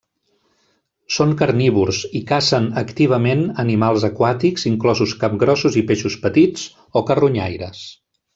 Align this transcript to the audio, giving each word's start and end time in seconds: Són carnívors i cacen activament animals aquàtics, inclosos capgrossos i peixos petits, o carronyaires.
Són 1.17 1.33
carnívors 1.41 1.99
i 2.19 2.21
cacen 2.31 2.65
activament 2.83 3.43
animals 3.65 4.07
aquàtics, 4.09 4.65
inclosos 4.71 5.15
capgrossos 5.25 5.79
i 5.83 5.85
peixos 5.93 6.17
petits, 6.25 6.65
o 7.03 7.07
carronyaires. 7.13 7.85